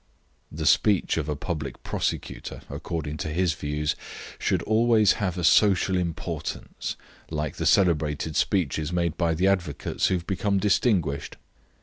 [0.51, 3.95] The speech of a public prosecutor, according to his views,
[4.39, 6.95] should always have a social importance,
[7.29, 11.37] like the celebrated speeches made by the advocates who have become distinguished.